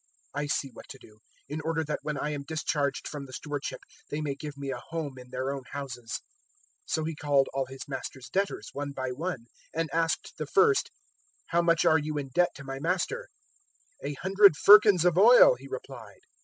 016:004 0.35 0.41
I 0.41 0.47
see 0.47 0.69
what 0.73 0.89
to 0.89 0.97
do, 0.97 1.19
in 1.47 1.61
order 1.61 1.83
that 1.83 1.99
when 2.01 2.17
I 2.17 2.31
am 2.31 2.41
discharged 2.41 3.07
from 3.07 3.27
the 3.27 3.33
stewardship 3.33 3.81
they 4.09 4.19
may 4.19 4.33
give 4.33 4.57
me 4.57 4.71
a 4.71 4.81
home 4.89 5.19
in 5.19 5.29
their 5.29 5.51
own 5.51 5.61
houses.' 5.73 6.21
016:005 6.87 6.87
"So 6.87 7.03
he 7.03 7.15
called 7.15 7.47
all 7.53 7.67
his 7.67 7.87
master's 7.87 8.27
debtors, 8.27 8.69
one 8.73 8.93
by 8.93 9.11
one, 9.11 9.45
and 9.75 9.91
asked 9.93 10.39
the 10.39 10.47
first, 10.47 10.89
`How 11.53 11.63
much 11.63 11.85
are 11.85 11.99
you 11.99 12.17
in 12.17 12.29
debt 12.33 12.49
to 12.55 12.63
my 12.63 12.79
master?' 12.79 13.27
016:006 14.03 14.11
"`A 14.13 14.17
hundred 14.23 14.57
firkins 14.57 15.05
of 15.05 15.19
oil,' 15.19 15.53
he 15.59 15.67
replied. 15.67 16.21